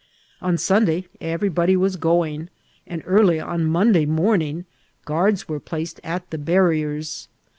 [0.41, 2.49] On Sunday everybody was go ing,
[2.87, 4.65] and early on Monday morning
[5.05, 7.27] guards were placed at the barriers.